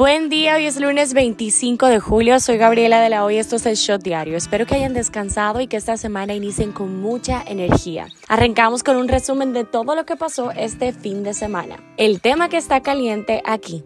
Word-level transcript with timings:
Buen 0.00 0.30
día, 0.30 0.54
hoy 0.54 0.64
es 0.64 0.80
lunes 0.80 1.12
25 1.12 1.86
de 1.86 2.00
julio, 2.00 2.40
soy 2.40 2.56
Gabriela 2.56 3.02
de 3.02 3.10
la 3.10 3.22
Hoy, 3.22 3.36
esto 3.36 3.56
es 3.56 3.66
el 3.66 3.74
Shot 3.74 4.02
Diario. 4.02 4.34
Espero 4.34 4.64
que 4.64 4.74
hayan 4.74 4.94
descansado 4.94 5.60
y 5.60 5.66
que 5.66 5.76
esta 5.76 5.98
semana 5.98 6.32
inicien 6.32 6.72
con 6.72 7.02
mucha 7.02 7.42
energía. 7.46 8.08
Arrancamos 8.26 8.82
con 8.82 8.96
un 8.96 9.08
resumen 9.08 9.52
de 9.52 9.64
todo 9.64 9.94
lo 9.94 10.06
que 10.06 10.16
pasó 10.16 10.52
este 10.52 10.94
fin 10.94 11.22
de 11.22 11.34
semana. 11.34 11.76
El 11.98 12.22
tema 12.22 12.48
que 12.48 12.56
está 12.56 12.80
caliente 12.80 13.42
aquí. 13.44 13.84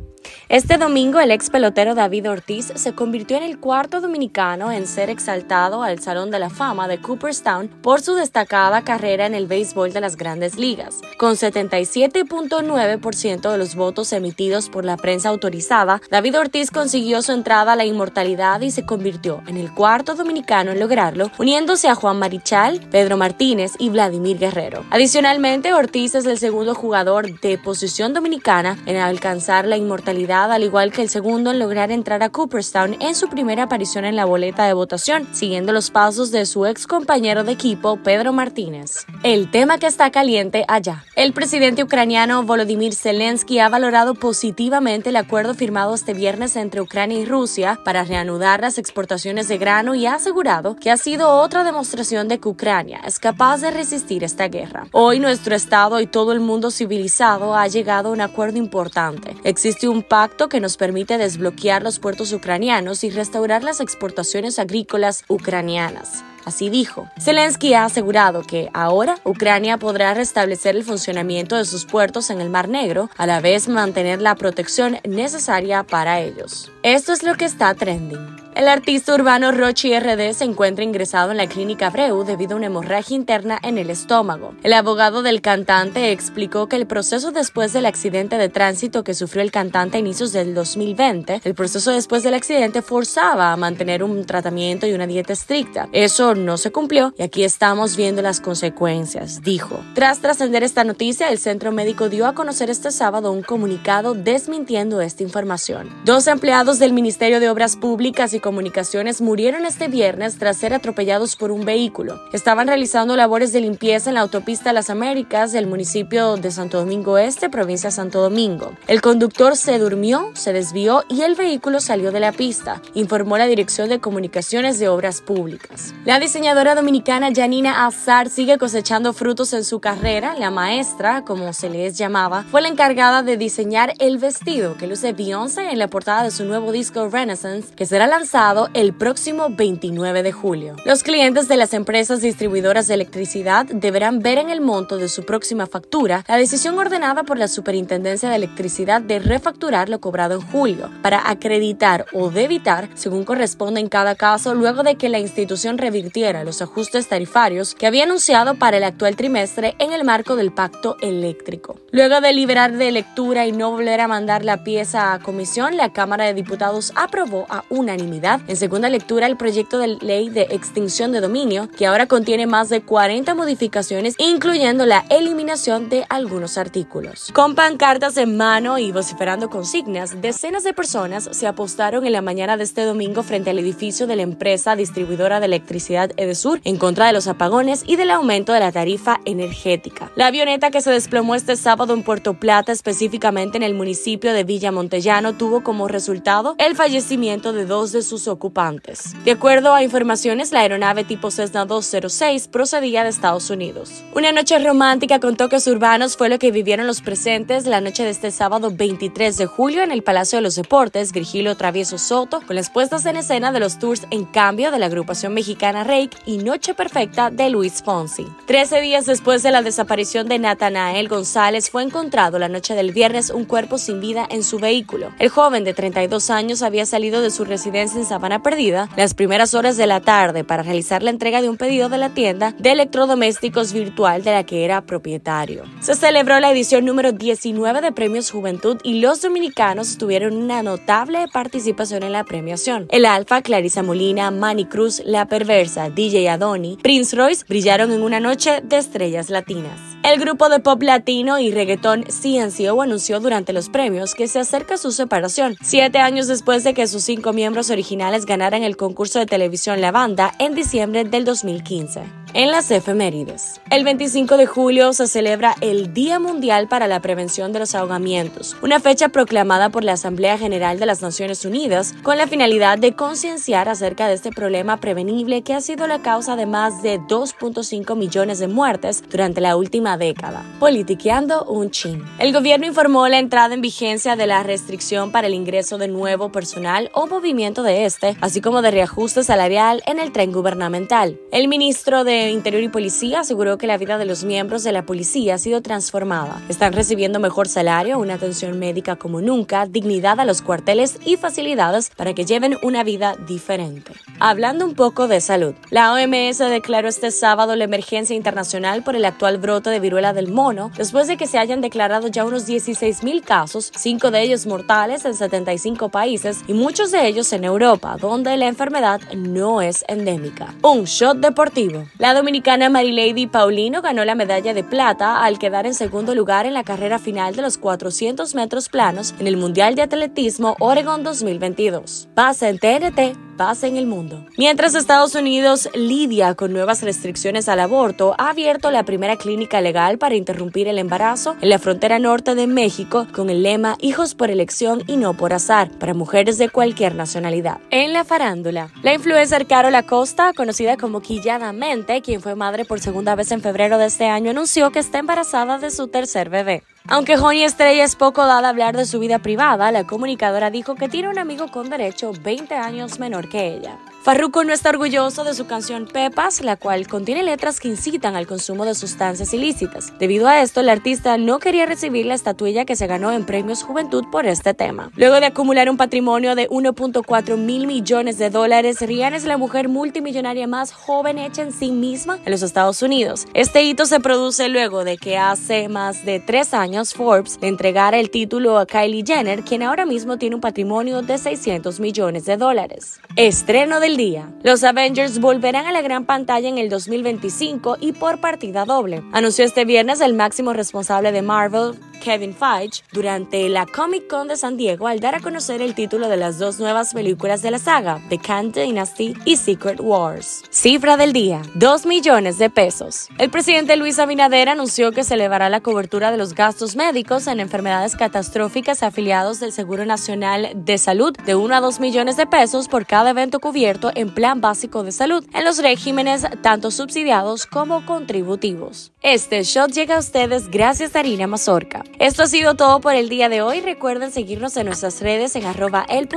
Este 0.55 0.79
domingo 0.79 1.19
el 1.19 1.33
ex 1.33 1.51
pelotero 1.51 1.97
David 1.97 2.31
Ortiz 2.31 2.73
se 2.77 2.95
convirtió 2.95 3.37
en 3.37 3.43
el 3.43 3.59
cuarto 3.59 4.01
dominicano 4.01 4.71
en 4.71 4.87
ser 4.87 5.11
exaltado 5.11 5.83
al 5.83 5.99
Salón 5.99 6.31
de 6.31 6.39
la 6.39 6.49
Fama 6.49 6.87
de 6.87 7.01
Cooperstown 7.01 7.67
por 7.83 8.01
su 8.01 8.15
destacada 8.15 8.83
carrera 8.83 9.27
en 9.27 9.35
el 9.35 9.49
béisbol 9.49 9.93
de 9.93 10.01
las 10.01 10.17
grandes 10.17 10.57
ligas. 10.57 11.01
Con 11.19 11.35
77.9% 11.35 13.51
de 13.51 13.59
los 13.59 13.75
votos 13.75 14.13
emitidos 14.13 14.69
por 14.69 14.85
la 14.85 14.97
prensa 14.97 15.31
autorizada, 15.31 16.01
David 16.09 16.39
Ortiz 16.39 16.71
consiguió 16.71 17.21
su 17.23 17.33
entrada 17.33 17.73
a 17.73 17.77
la 17.77 17.85
inmortalidad 17.85 18.61
y 18.61 18.71
se 18.71 18.87
convirtió 18.87 19.43
en 19.49 19.57
el 19.57 19.75
cuarto 19.75 20.15
dominicano 20.15 20.71
en 20.71 20.79
lograrlo, 20.79 21.33
uniéndose 21.37 21.89
a 21.89 21.97
Juan 21.97 22.21
Marichal, 22.21 22.79
Pedro 22.93 23.17
Martínez 23.17 23.73
y 23.81 23.89
Vladimir 23.89 24.39
Guerrero. 24.39 24.85
Adicionalmente, 24.91 25.73
Ortiz 25.73 26.15
es 26.15 26.27
el 26.27 26.39
segundo 26.39 26.77
jugador 26.77 27.41
de 27.41 27.59
posición 27.59 28.15
dominicana 28.15 28.79
en 28.87 28.99
alcanzar 28.99 29.67
la 29.67 29.77
inmortalidad 29.77 30.44
al 30.51 30.65
igual 30.65 30.93
que 30.93 31.03
el 31.03 31.09
segundo 31.09 31.51
en 31.51 31.59
lograr 31.59 31.91
entrar 31.91 32.23
a 32.23 32.29
Cooperstown 32.29 32.97
en 33.01 33.15
su 33.15 33.29
primera 33.29 33.65
aparición 33.65 34.05
en 34.05 34.17
la 34.17 34.25
boleta 34.25 34.67
de 34.67 34.73
votación, 34.73 35.27
siguiendo 35.33 35.73
los 35.73 35.91
pasos 35.91 36.31
de 36.31 36.45
su 36.47 36.67
ex 36.67 36.87
compañero 36.87 37.45
de 37.45 37.53
equipo, 37.53 37.97
Pedro 37.97 38.33
Martínez. 38.33 39.07
El 39.23 39.51
tema 39.51 39.79
que 39.79 39.87
está 39.87 40.11
caliente 40.11 40.65
allá. 40.69 41.05
El 41.17 41.33
presidente 41.33 41.83
ucraniano 41.83 42.43
Volodymyr 42.43 42.95
Zelensky 42.95 43.61
ha 43.61 43.69
valorado 43.69 44.15
positivamente 44.15 45.11
el 45.11 45.17
acuerdo 45.17 45.55
firmado 45.55 45.95
este 45.95 46.13
viernes 46.13 46.57
entre 46.57 46.81
Ucrania 46.81 47.19
y 47.19 47.25
Rusia 47.25 47.79
para 47.85 48.05
reanudar 48.05 48.61
las 48.61 48.79
exportaciones 48.79 49.49
de 49.49 49.59
grano 49.59 49.95
y 49.95 50.07
ha 50.07 50.15
asegurado 50.15 50.77
que 50.77 50.91
ha 50.91 50.97
sido 50.97 51.31
otra 51.31 51.65
demostración 51.65 52.29
de 52.29 52.39
que 52.39 52.49
Ucrania 52.49 53.01
es 53.07 53.19
capaz 53.19 53.61
de 53.61 53.71
resistir 53.71 54.25
esta 54.25 54.49
guerra. 54.49 54.89
Hoy 54.93 55.21
nuestro 55.21 55.55
Estado 55.55 56.01
y 56.01 56.07
todo 56.07 56.33
el 56.33 56.41
mundo 56.41 56.71
civilizado 56.71 57.55
ha 57.55 57.69
llegado 57.69 58.09
a 58.09 58.13
un 58.13 58.21
acuerdo 58.21 58.59
importante. 58.59 59.37
Existe 59.45 59.89
un 59.89 60.03
pacto 60.03 60.24
que 60.49 60.61
nos 60.61 60.77
permite 60.77 61.19
desbloquear 61.19 61.83
los 61.83 61.99
puertos 61.99 62.33
ucranianos 62.33 63.05
y 63.05 63.11
restaurar 63.11 63.63
las 63.63 63.81
exportaciones 63.81 64.59
agrícolas 64.59 65.25
ucranianas. 65.29 66.25
Así 66.45 66.69
dijo. 66.69 67.09
Zelensky 67.19 67.75
ha 67.75 67.85
asegurado 67.85 68.43
que 68.43 68.69
ahora 68.75 69.17
Ucrania 69.25 69.79
podrá 69.79 70.13
restablecer 70.13 70.77
el 70.77 70.85
funcionamiento 70.85 71.57
de 71.57 71.65
sus 71.65 71.87
puertos 71.87 72.31
en 72.31 72.41
el 72.41 72.51
Mar 72.51 72.69
Negro, 72.69 73.09
a 73.17 73.27
la 73.27 73.41
vez 73.41 73.69
mantener 73.69 74.21
la 74.21 74.35
protección 74.35 74.99
necesaria 75.09 75.85
para 75.85 76.21
ellos. 76.21 76.71
Esto 76.83 77.13
es 77.13 77.23
lo 77.23 77.35
que 77.37 77.47
está 77.47 77.75
trending. 77.75 78.44
El 78.55 78.69
artista 78.69 79.13
urbano 79.13 79.51
Rochi 79.51 79.99
RD 79.99 80.33
se 80.33 80.45
encuentra 80.45 80.85
ingresado 80.85 81.33
en 81.33 81.39
la 81.39 81.49
clínica 81.49 81.91
Breu 81.91 82.23
debido 82.23 82.55
a 82.55 82.57
una 82.57 82.67
hemorragia 82.67 83.17
interna 83.17 83.59
en 83.65 83.79
el 83.79 83.91
estómago. 83.91 84.55
El 84.63 84.75
abogado 84.75 85.25
del 85.25 85.41
cantante 85.41 86.13
explicó 86.13 86.69
que 86.69 86.77
el 86.77 86.87
proceso 86.87 87.33
después 87.33 87.73
del 87.73 87.85
accidente 87.85 88.39
de 88.39 88.49
tránsito 88.49 89.03
que 89.03 89.15
sufrió 89.15 89.43
el 89.43 89.51
cantante 89.51 89.97
a 89.97 90.01
inicios 90.01 90.33
del 90.33 90.55
2020, 90.55 91.41
el 91.43 91.55
proceso 91.57 91.91
después 91.91 92.23
del 92.23 92.35
accidente 92.35 92.81
forzaba 92.81 93.53
a 93.53 93.57
mantener 93.57 94.05
un 94.05 94.25
tratamiento 94.25 94.87
y 94.87 94.93
una 94.93 95.09
dieta 95.09 95.33
estricta. 95.33 95.89
Eso 95.91 96.37
no 96.37 96.57
se 96.57 96.71
cumplió 96.71 97.13
y 97.19 97.25
aquí 97.25 97.43
estamos 97.43 97.97
viendo 97.97 98.23
las 98.23 98.41
consecuencias, 98.41 99.43
dijo. 99.43 99.81
Tras 99.97 100.21
trascender 100.21 100.63
esta 100.63 100.85
noticia, 100.85 101.29
el 101.31 101.39
centro 101.39 101.73
médico 101.73 102.09
dio 102.09 102.25
a 102.29 102.35
conocer 102.35 102.71
este 102.71 102.93
sábado 102.93 103.33
un 103.33 103.43
comunicado 103.43 104.15
desmintiendo 104.15 105.01
esta 105.01 105.25
información. 105.25 105.91
Dos 106.05 106.29
empleados 106.29 106.79
del 106.79 106.93
Ministerio 106.93 107.41
de 107.41 107.51
Obras 107.51 107.75
Públicas 107.75 108.33
y 108.33 108.44
Comunicaciones 108.45 109.23
murieron 109.23 109.65
este 109.65 109.89
viernes 109.89 110.37
tras 110.37 110.59
ser 110.59 110.75
atropellados 110.75 111.35
por 111.35 111.51
un 111.51 111.65
vehículo. 111.65 112.21
Estaban 112.35 112.67
realizando 112.67 113.17
labores 113.17 113.55
de 113.55 113.63
limpieza 113.63 114.11
en 114.11 114.17
la 114.17 114.21
autopista 114.21 114.75
Las 114.75 114.91
Américas 114.91 115.51
del 115.53 115.67
municipio 115.67 116.37
de 116.37 116.51
Santo 116.51 116.79
Domingo 116.79 117.17
Este, 117.17 117.49
provincia 117.49 117.89
de 117.89 117.97
Santo 117.97 118.21
Domingo. 118.21 118.75
El 118.87 119.01
conductor 119.01 119.57
se 119.57 119.79
durmió, 119.79 120.31
se 120.35 120.53
desvió 120.53 121.05
y 121.09 121.23
el 121.23 121.37
vehículo 121.37 121.81
salió 121.81 122.13
de 122.13 122.21
la 122.21 122.33
pista, 122.33 122.83
informó 122.93 123.39
la 123.39 123.47
Dirección 123.47 123.89
de 123.89 123.99
Comunicaciones 123.99 124.79
de 124.79 124.89
Obras 124.89 125.23
Públicas. 125.23 125.95
La 126.05 126.21
diseñadora 126.21 126.75
dominicana 126.75 127.31
Janina 127.35 127.87
Azar 127.87 128.29
sigue 128.29 128.59
cosechando 128.59 129.15
frutos 129.15 129.55
en 129.55 129.65
su 129.65 129.81
carrera. 129.81 130.35
La 130.39 130.51
maestra, 130.51 131.25
como 131.25 131.55
se 131.55 131.71
les 131.71 131.97
llamaba, 131.97 132.45
fue 132.51 132.61
la 132.61 132.69
encargada 132.69 133.23
de 133.23 133.39
diseñar 133.39 133.95
el 134.01 134.19
vestido 134.19 134.77
que 134.77 134.87
luce 134.87 135.15
Beyoncé 135.15 135.71
en 135.71 135.79
la 135.79 135.89
portada 135.89 136.25
de 136.25 136.31
su 136.31 136.45
nuevo 136.45 136.73
disco 136.73 137.09
Renaissance, 137.09 137.75
que 137.75 137.87
será 137.87 138.07
lanzado 138.07 138.34
el 138.75 138.93
próximo 138.93 139.47
29 139.49 140.25
de 140.25 140.33
julio. 140.33 140.75
Los 140.85 141.05
clientes 141.05 141.47
de 141.47 141.57
las 141.57 141.73
empresas 141.73 142.21
distribuidoras 142.21 142.89
de 142.89 142.95
electricidad 142.95 143.65
deberán 143.65 144.19
ver 144.19 144.39
en 144.39 144.51
el 144.51 144.61
monto 144.61 144.97
de 144.97 145.09
su 145.09 145.25
próxima 145.25 145.67
factura 145.67 146.25
la 146.27 146.37
decisión 146.37 146.77
ordenada 146.77 147.23
por 147.23 147.39
la 147.39 147.47
Superintendencia 147.47 148.29
de 148.29 148.35
Electricidad 148.35 149.01
de 149.01 149.21
refacturar 149.21 149.89
lo 149.89 150.01
cobrado 150.01 150.35
en 150.35 150.41
julio 150.41 150.91
para 151.01 151.31
acreditar 151.31 152.07
o 152.13 152.29
debitar, 152.29 152.89
según 152.95 153.23
corresponde 153.23 153.79
en 153.79 153.89
cada 153.89 154.17
caso, 154.17 154.53
luego 154.53 154.83
de 154.83 154.97
que 154.97 155.09
la 155.09 155.21
institución 155.21 155.79
revirtiera 155.79 156.43
los 156.43 156.61
ajustes 156.61 157.09
tarifarios 157.09 157.77
que 157.77 157.87
había 157.87 158.03
anunciado 158.03 158.57
para 158.57 158.79
el 158.79 158.85
actual 158.85 159.15
trimestre 159.15 159.77
en 159.79 159.93
el 159.93 160.03
marco 160.03 160.35
del 160.35 160.53
pacto 160.53 160.97
eléctrico. 161.01 161.77
Luego 161.93 162.21
de 162.21 162.33
liberar 162.33 162.73
de 162.73 162.91
lectura 162.91 163.47
y 163.47 163.53
no 163.53 163.71
volver 163.71 164.01
a 164.01 164.09
mandar 164.09 164.45
la 164.45 164.65
pieza 164.65 165.13
a 165.13 165.21
comisión, 165.21 165.77
la 165.77 165.93
Cámara 165.93 166.25
de 166.25 166.35
Diputados 166.35 166.93
aprobó 166.97 167.47
a 167.49 167.63
unanimidad 167.71 168.24
en 168.25 168.57
segunda 168.57 168.89
lectura 168.89 169.27
el 169.27 169.37
proyecto 169.37 169.79
de 169.79 169.99
ley 170.01 170.31
de 170.31 170.43
extinción 170.51 171.13
de 171.13 171.21
dominio, 171.21 171.69
que 171.77 171.87
ahora 171.87 172.07
contiene 172.07 172.47
más 172.47 172.71
de 172.71 172.81
40 172.81 173.35
modificaciones, 173.35 174.15
incluyendo 174.19 174.87
la 174.87 175.05
eliminación 175.11 175.91
de 175.91 176.07
algunos 176.09 176.57
artículos. 176.57 177.31
Con 177.35 177.55
pancartas 177.55 178.17
en 178.17 178.37
mano 178.37 178.79
y 178.79 178.93
vociferando 178.93 179.51
consignas, 179.51 180.23
decenas 180.23 180.65
de 180.65 180.73
personas 180.73 181.29
se 181.33 181.47
apostaron 181.47 182.07
en 182.07 182.13
la 182.13 182.23
mañana 182.23 182.57
de 182.57 182.65
este 182.65 182.85
domingo 182.85 183.23
frente 183.23 183.51
al 183.51 183.59
edificio 183.59 184.07
de 184.07 184.17
la 184.17 184.23
empresa 184.23 184.75
distribuidora 184.75 185.39
de 185.39 185.47
electricidad 185.47 186.11
Edesur 186.17 186.61
en 186.65 186.79
contra 186.79 187.07
de 187.07 187.13
los 187.13 187.27
apagones 187.27 187.85
y 187.87 187.97
del 187.97 188.11
aumento 188.11 188.55
de 188.55 188.61
la 188.61 188.73
tarifa 188.73 189.21
energética. 189.27 190.11
La 190.17 190.29
avioneta 190.29 190.71
que 190.71 190.81
se 190.81 190.91
desplomó 190.91 191.35
este 191.35 191.57
sábado 191.57 191.93
en 191.93 192.03
Puerto 192.03 192.35
Plata, 192.35 192.73
específicamente 192.73 193.59
en 193.59 193.63
el 193.63 193.75
municipio 193.75 194.33
de 194.33 194.45
Villa 194.45 194.73
Montellano, 194.73 195.35
tuvo 195.35 195.63
como 195.63 195.89
resultado 195.89 196.55
el 196.59 196.75
fallecimiento 196.75 197.53
de 197.53 197.67
dos 197.67 197.93
de 197.93 198.03
sus 198.03 198.14
ocupantes. 198.29 199.15
De 199.25 199.33
acuerdo 199.33 199.75
a 199.75 199.83
informaciones, 199.83 200.53
la 200.53 200.61
aeronave 200.61 201.05
tipo 201.05 201.31
Cessna 201.31 201.65
206 201.65 202.49
procedía 202.49 203.03
de 203.03 203.11
Estados 203.11 203.51
Unidos. 203.51 204.05
Una 204.15 204.33
noche 204.33 204.59
romántica 204.59 205.21
con 205.21 205.37
toques 205.37 205.67
urbanos 205.67 206.17
fue 206.17 206.29
lo 206.29 206.39
que 206.39 206.51
vivieron 206.51 206.87
los 206.87 207.01
presentes 207.01 207.67
la 207.67 207.81
noche 207.81 208.05
de 208.05 208.11
este 208.11 208.31
sábado 208.31 208.71
23 208.71 209.37
de 209.37 209.47
julio 209.47 209.83
en 209.83 209.91
el 209.91 210.03
Palacio 210.03 210.39
de 210.39 210.43
los 210.43 210.57
Deportes, 210.57 211.13
Virgilio 211.13 211.57
Travieso 211.57 211.99
Soto, 211.99 212.41
con 212.47 212.57
las 212.57 212.71
puestas 212.71 213.07
en 213.07 213.17
escena 213.17 213.53
de 213.53 213.61
los 213.61 213.79
tours 213.79 214.07
En 214.11 214.25
Cambio 214.25 214.71
de 214.71 214.79
la 214.79 214.87
agrupación 214.87 215.35
mexicana 215.35 215.85
Rake 215.85 216.17
y 216.27 216.39
Noche 216.39 216.75
Perfecta 216.75 217.31
de 217.31 217.51
Luis 217.51 217.83
Fonsi. 217.83 218.27
Trece 218.47 218.81
días 218.81 219.07
después 219.07 219.43
de 219.43 219.51
la 219.51 219.63
desaparición 219.63 220.29
de 220.29 220.39
Natanael 220.39 221.09
González, 221.09 221.71
fue 221.71 221.83
encontrado 221.83 222.39
la 222.39 222.49
noche 222.49 222.75
del 222.75 222.93
viernes 222.93 223.31
un 223.31 223.45
cuerpo 223.45 223.79
sin 223.79 224.01
vida 224.01 224.27
en 224.31 224.43
su 224.43 224.59
vehículo. 224.59 225.13
El 225.19 225.29
joven 225.29 225.65
de 225.65 225.75
32 225.75 226.31
años 226.31 226.63
había 226.63 226.87
salido 226.87 227.21
de 227.21 227.31
su 227.31 227.45
residencia 227.45 227.99
en 227.99 228.04
Sabana 228.05 228.43
Perdida 228.43 228.89
las 228.97 229.15
primeras 229.15 229.55
horas 229.55 229.77
de 229.77 229.87
la 229.87 230.01
tarde 230.01 230.45
para 230.45 230.63
realizar 230.63 231.03
la 231.03 231.11
entrega 231.11 231.41
de 231.41 231.49
un 231.49 231.57
pedido 231.57 231.89
de 231.89 231.99
la 231.99 232.11
tienda 232.11 232.55
de 232.59 232.73
electrodomésticos 232.73 233.73
virtual 233.73 234.23
de 234.25 234.33
la 234.33 234.45
que 234.45 234.65
era 234.65 234.83
propietario. 234.83 235.65
Se 235.81 235.95
celebró 235.95 236.41
la 236.41 236.51
edición 236.51 236.85
número 236.85 237.13
19 237.13 237.81
de 237.81 237.93
Premios 237.93 238.31
Juventud 238.31 238.79
y 238.83 239.01
los 239.01 239.23
dominicanos 239.23 239.99
tuvieron 239.99 240.37
una 240.37 240.63
notable 240.63 241.27
participación 241.33 242.03
en 242.03 242.13
la 242.13 242.25
premiación. 242.25 242.87
El 242.91 243.07
Alfa, 243.07 243.43
Clarisa 243.43 243.83
Molina, 243.83 244.31
Manny 244.31 244.67
Cruz, 244.67 245.03
La 245.05 245.27
Perversa, 245.27 245.91
DJ 245.91 246.29
Adoni, 246.29 246.79
Prince 246.83 247.17
Royce 247.17 247.45
brillaron 247.49 247.93
en 247.93 248.03
una 248.03 248.21
noche 248.21 248.61
de 248.63 248.79
estrellas 248.79 249.31
latinas. 249.31 249.81
El 250.03 250.21
grupo 250.21 250.51
de 250.51 250.61
pop 250.61 250.83
latino 250.83 251.39
y 251.39 251.51
reggaetón 251.51 252.05
CNCO 252.05 252.83
anunció 252.83 253.21
durante 253.21 253.55
los 253.55 253.71
premios 253.71 254.15
que 254.15 254.29
se 254.29 254.39
acerca 254.39 254.77
su 254.77 254.93
separación, 254.93 255.57
siete 255.63 255.99
años 255.99 256.27
después 256.27 256.63
de 256.63 256.75
que 256.75 256.87
sus 256.87 257.05
cinco 257.05 257.33
miembros 257.33 257.71
originales 257.71 257.84
ganaran 258.27 258.63
el 258.63 258.77
concurso 258.77 259.19
de 259.19 259.27
televisión 259.27 259.81
La 259.81 259.93
Banda 259.93 260.33
en 260.39 260.55
diciembre 260.55 261.05
del 261.05 261.25
2015. 261.25 262.24
En 262.37 262.51
las 262.51 262.69
efemérides. 262.73 263.61
El 263.71 263.85
25 263.85 264.37
de 264.37 264.47
julio 264.47 264.93
se 264.93 265.07
celebra 265.07 265.55
el 265.61 265.95
Día 265.95 266.19
Mundial 266.19 266.67
para 266.67 266.89
la 266.89 266.99
Prevención 266.99 267.53
de 267.53 267.61
los 267.61 267.77
Ahogamientos, 267.77 268.57
una 268.61 268.81
fecha 268.81 269.09
proclamada 269.11 269.71
por 269.71 269.85
la 269.85 269.93
Asamblea 269.93 270.37
General 270.37 270.81
de 270.81 270.85
las 270.85 271.01
Naciones 271.01 271.45
Unidas 271.45 271.95
con 272.03 272.19
la 272.19 272.27
finalidad 272.27 272.77
de 272.77 272.97
concienciar 272.97 273.69
acerca 273.69 274.09
de 274.09 274.15
este 274.15 274.33
problema 274.33 274.79
prevenible 274.79 275.43
que 275.43 275.55
ha 275.55 275.61
sido 275.61 275.87
la 275.87 276.03
causa 276.03 276.35
de 276.35 276.47
más 276.47 276.83
de 276.83 276.99
2.5 276.99 277.97
millones 277.97 278.41
de 278.41 278.49
muertes 278.49 279.05
durante 279.09 279.41
la 279.41 279.55
última 279.55 279.97
década. 279.97 280.45
Politiqueando 280.59 281.45
un 281.45 281.71
chin. 281.71 282.03
El 282.19 282.33
gobierno 282.33 282.67
informó 282.67 283.07
la 283.07 283.21
entrada 283.21 283.55
en 283.55 283.61
vigencia 283.61 284.17
de 284.17 284.27
la 284.27 284.43
restricción 284.43 285.13
para 285.13 285.29
el 285.29 285.35
ingreso 285.35 285.79
de 285.79 285.87
nuevo 285.87 286.33
personal 286.33 286.91
o 286.95 287.07
movimiento 287.07 287.63
de 287.63 287.85
este, 287.85 288.17
así 288.21 288.41
como 288.41 288.61
de 288.61 288.73
reajuste 288.73 289.23
salarial 289.23 289.85
en 289.87 290.01
el 290.01 290.11
tren 290.11 290.33
gubernamental. 290.33 291.21
El 291.31 291.47
ministro 291.47 292.03
de 292.03 292.24
Interior 292.31 292.63
y 292.63 292.69
Policía 292.69 293.21
aseguró 293.21 293.59
que 293.59 293.67
la 293.67 293.79
vida 293.79 293.99
de 293.99 294.05
los 294.05 294.25
miembros 294.25 294.63
de 294.63 294.73
la 294.73 294.87
policía 294.87 295.35
ha 295.35 295.39
sido 295.39 295.63
transformada. 295.63 296.41
Están 296.49 296.73
recibiendo 296.73 297.21
mejor 297.21 297.49
salario, 297.49 297.99
una 297.99 298.15
atención 298.15 298.59
médica 298.59 298.97
como 298.97 299.21
nunca, 299.21 299.67
dignidad 299.67 300.21
a 300.21 300.25
los 300.25 300.43
cuarteles 300.43 300.99
y 301.05 301.17
facilidades 301.17 301.91
para 301.97 302.15
que 302.15 302.25
lleven 302.25 302.57
una 302.63 302.85
vida 302.85 303.17
diferente. 303.27 303.93
Hablando 304.21 304.65
un 304.65 304.75
poco 304.75 305.09
de 305.09 305.21
salud, 305.21 305.55
la 305.71 305.93
OMS 305.93 306.39
declaró 306.39 306.89
este 306.89 307.11
sábado 307.11 307.57
la 307.57 307.65
emergencia 307.65 308.17
internacional 308.17 308.83
por 308.83 308.97
el 308.97 309.05
actual 309.05 309.39
brote 309.39 309.71
de 309.71 309.81
viruela 309.81 310.13
del 310.13 310.33
mono, 310.33 310.71
después 310.77 311.09
de 311.09 311.17
que 311.17 311.27
se 311.27 311.39
hayan 311.39 311.61
declarado 311.61 312.09
ya 312.09 312.25
unos 312.25 312.49
16.000 312.49 313.23
casos, 313.23 313.71
cinco 313.77 314.11
de 314.11 314.23
ellos 314.23 314.47
mortales 314.47 315.05
en 315.05 315.15
75 315.15 315.89
países 315.89 316.39
y 316.47 316.55
muchos 316.55 316.91
de 316.91 317.07
ellos 317.07 317.33
en 317.33 317.45
Europa, 317.45 317.97
donde 318.01 318.37
la 318.37 318.47
enfermedad 318.47 319.01
no 319.15 319.63
es 319.63 319.85
endémica. 319.89 320.55
Un 320.63 320.85
shot 320.85 321.19
deportivo. 321.19 321.85
La 321.99 322.14
dominicana 322.15 322.71
Marilady 322.71 323.27
Paulino 323.27 323.83
ganó 323.83 324.05
la 324.05 324.15
medalla 324.15 324.55
de 324.55 324.65
plata 324.65 325.23
al 325.23 325.39
quedar 325.39 325.67
en 325.67 325.75
segundo 325.75 326.15
lugar 326.15 326.47
en 326.47 326.55
la 326.55 326.65
carrera 326.65 326.99
final 326.99 327.37
de 327.37 327.43
los 327.43 327.59
400 327.59 328.35
metros 328.35 328.69
planos 328.69 329.15
en 329.19 329.27
el 329.27 329.37
Mundial 329.37 329.75
de 329.75 329.83
Atletismo 329.83 330.57
Oregon 330.61 331.03
2022. 331.03 332.09
Pasa 332.15 332.49
en 332.49 332.59
TNT 332.59 333.34
pasa 333.37 333.67
en 333.67 333.77
el 333.77 333.87
mundo. 333.87 334.25
Mientras 334.37 334.75
Estados 334.75 335.15
Unidos 335.15 335.69
lidia 335.75 336.35
con 336.35 336.53
nuevas 336.53 336.83
restricciones 336.83 337.49
al 337.49 337.61
aborto, 337.61 338.15
ha 338.19 338.31
abierto 338.31 338.71
la 338.71 338.85
primera 338.85 339.17
clínica 339.17 339.61
legal 339.61 339.99
para 339.99 340.15
interrumpir 340.15 340.69
el 340.69 340.79
embarazo 340.79 341.37
en 341.41 341.49
la 341.49 341.59
frontera 341.59 341.99
norte 341.99 342.35
de 342.35 342.47
México 342.47 343.07
con 343.13 343.31
el 343.31 343.43
lema 343.43 343.77
Hijos 343.81 344.15
por 344.15 344.31
elección 344.31 344.83
y 344.87 344.97
no 344.97 345.15
por 345.15 345.33
azar 345.33 345.71
para 345.79 345.95
mujeres 345.95 346.39
de 346.39 346.49
cualquier 346.49 346.95
nacionalidad. 346.95 347.59
En 347.71 347.93
la 347.93 348.05
farándula, 348.05 348.71
la 348.83 348.95
influencer 348.95 349.47
Carol 349.47 349.75
Acosta, 349.75 350.33
conocida 350.33 350.77
como 350.77 351.01
Quilladamente, 351.01 352.03
quien 352.03 352.21
fue 352.21 352.35
madre 352.35 352.65
por 352.65 352.81
segunda 352.81 353.15
vez 353.15 353.31
en 353.33 353.43
febrero 353.43 353.79
de 353.79 353.87
este 353.87 354.07
año, 354.07 354.31
anunció 354.31 354.71
que 354.71 354.79
está 354.79 354.99
embarazada 354.99 355.59
de 355.59 355.71
su 355.71 355.89
tercer 355.89 356.31
bebé. 356.31 356.63
Aunque 356.87 357.17
Johnny 357.17 357.43
Estrella 357.45 357.83
es 357.83 357.97
poco 357.97 358.27
dada 358.27 358.47
a 358.47 358.51
hablar 358.51 358.77
de 358.77 358.85
su 358.85 358.99
vida 358.99 359.19
privada, 359.19 359.73
la 359.73 359.87
comunicadora 359.87 360.51
dijo 360.51 360.75
que 360.75 360.91
tiene 360.91 361.09
un 361.09 361.19
amigo 361.19 361.49
con 361.49 361.71
derecho 361.71 362.13
20 362.13 362.55
años 362.57 362.99
menor 362.99 363.31
que 363.31 363.55
ella. 363.55 363.79
Farruko 364.05 364.45
no 364.45 364.53
está 364.53 364.69
orgulloso 364.69 365.25
de 365.25 365.33
su 365.33 365.47
canción 365.47 365.87
Pepas, 365.87 366.43
la 366.43 366.57
cual 366.57 366.87
contiene 366.87 367.23
letras 367.23 367.59
que 367.59 367.69
incitan 367.69 368.17
al 368.17 368.27
consumo 368.27 368.67
de 368.67 368.75
sustancias 368.75 369.33
ilícitas. 369.33 369.95
Debido 369.99 370.29
a 370.29 370.43
esto, 370.43 370.61
el 370.61 370.69
artista 370.69 371.17
no 371.17 371.39
quería 371.39 371.65
recibir 371.65 372.05
la 372.05 372.13
estatuilla 372.13 372.67
que 372.67 372.77
se 372.77 372.87
ganó 372.87 373.13
en 373.13 373.25
Premios 373.25 373.63
Juventud 373.63 374.05
por 374.13 374.27
este 374.27 374.53
tema. 374.53 374.91
Luego 374.95 375.21
de 375.21 375.25
acumular 375.25 375.71
un 375.71 375.79
patrimonio 375.79 376.35
de 376.35 376.51
1.4 376.51 377.39
mil 377.39 377.67
millones 377.67 378.19
de 378.19 378.29
dólares, 378.29 378.83
Rihanna 378.83 379.17
es 379.17 379.25
la 379.25 379.39
mujer 379.39 379.71
multimillonaria 379.71 380.47
más 380.47 380.75
joven 380.75 381.17
hecha 381.19 381.41
en 381.41 381.53
sí 381.53 381.71
misma 381.71 382.19
en 382.27 382.31
los 382.31 382.43
Estados 382.43 382.83
Unidos. 382.83 383.25
Este 383.33 383.63
hito 383.63 383.87
se 383.87 384.01
produce 384.01 384.51
luego 384.51 384.85
de 384.85 384.99
que 384.99 385.17
hace 385.17 385.71
más 385.71 386.05
de 386.05 386.21
tres 386.21 386.53
años 386.53 386.93
Forbes 386.93 387.39
le 387.41 387.49
entregara 387.49 387.99
el 387.99 388.11
título 388.11 388.59
a 388.59 388.67
Kylie 388.67 389.03
Jenner, 389.07 389.45
quien 389.45 389.63
ahora 389.63 389.87
mismo 389.87 390.19
tiene 390.19 390.35
un 390.35 390.43
patrimonio 390.43 391.01
de 391.01 391.17
600 391.17 391.81
millones 391.81 392.27
de 392.27 392.37
dólares. 392.37 393.01
Estreno 393.17 393.81
del 393.81 393.94
día. 393.97 394.31
Los 394.43 394.65
Avengers 394.65 395.21
volverán 395.21 395.67
a 395.67 395.73
la 395.73 395.83
gran 395.83 396.05
pantalla 396.05 396.49
en 396.49 396.59
el 396.59 396.69
2025 396.69 397.79
y 397.81 397.93
por 397.93 398.21
partida 398.21 398.65
doble. 398.65 399.03
Anunció 399.13 399.45
este 399.45 399.65
viernes 399.65 400.01
el 400.01 400.15
máximo 400.15 400.53
responsable 400.53 401.13
de 401.13 401.23
Marvel, 401.23 401.75
Kevin 402.05 402.35
Feige 402.35 402.83
durante 402.93 403.49
la 403.49 403.65
Comic 403.65 404.09
Con 404.09 404.29
de 404.29 404.37
San 404.37 404.59
Diego 404.59 404.87
al 404.87 405.01
dar 405.01 405.15
a 405.15 405.21
conocer 405.21 405.63
el 405.63 405.75
título 405.75 406.09
de 406.09 406.19
las 406.19 406.39
dos 406.39 406.61
nuevas 406.61 406.93
películas 406.93 407.41
de 407.41 407.51
la 407.51 407.59
saga, 407.59 408.03
The 408.11 408.19
Khan 408.19 408.53
Dynasty 408.53 409.15
y 409.25 409.37
Secret 409.37 409.81
Wars. 409.81 410.43
Cifra 410.51 410.99
del 410.99 411.15
día, 411.15 411.41
2 411.55 411.87
millones 411.87 412.37
de 412.37 412.51
pesos. 412.51 413.09
El 413.19 413.31
presidente 413.31 413.77
Luis 413.77 413.99
Abinader 413.99 414.51
anunció 414.51 414.93
que 414.93 415.03
se 415.03 415.15
elevará 415.15 415.49
la 415.49 415.63
cobertura 415.63 416.11
de 416.11 416.19
los 416.19 416.35
gastos 416.35 416.77
médicos 416.77 417.27
en 417.27 417.41
enfermedades 417.41 417.97
catastróficas 417.97 418.83
afiliados 418.83 419.41
del 419.41 419.53
Seguro 419.53 419.87
Nacional 419.87 420.53
de 420.55 420.77
Salud 420.77 421.17
de 421.25 421.35
1 421.35 421.55
a 421.55 421.61
2 421.61 421.81
millones 421.81 422.19
de 422.19 422.27
pesos 422.27 422.69
por 422.69 422.85
cada 422.85 423.11
evento 423.11 423.41
cubierto 423.41 423.91
en 423.95 424.13
plan 424.13 424.43
básico 424.43 424.83
de 424.83 424.93
salud 424.93 425.25
en 425.33 425.45
los 425.45 425.57
regímenes 425.59 426.27
tanto 426.43 426.71
subsidiados 426.71 427.47
como 427.47 427.87
contributivos. 427.87 428.93
Este 429.01 429.43
shot 429.43 429.71
llega 429.73 429.97
a 429.97 430.01
ustedes 430.01 430.51
gracias 430.51 430.95
a 430.95 430.99
Harina 430.99 431.27
Mazorca. 431.27 431.83
Esto 431.99 432.25
ha 432.25 432.27
sido 432.27 432.55
todo 432.55 432.81
por 432.81 432.95
el 432.95 433.09
día 433.09 433.29
de 433.29 433.43
hoy. 433.43 433.61
Recuerden 433.61 434.11
seguirnos 434.11 434.57
en 434.57 434.67
nuestras 434.67 435.01
redes 435.01 435.37
en 435.37 435.45
arroba 435.45 435.87
el 435.89 436.09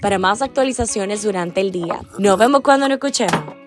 para 0.00 0.18
más 0.18 0.42
actualizaciones 0.42 1.22
durante 1.22 1.60
el 1.60 1.70
día. 1.72 2.00
Nos 2.18 2.38
vemos 2.38 2.60
cuando 2.60 2.88
nos 2.88 2.96
escuchemos. 2.96 3.63